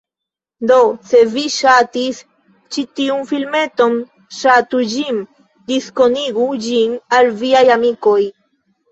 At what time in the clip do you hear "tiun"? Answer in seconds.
2.99-3.19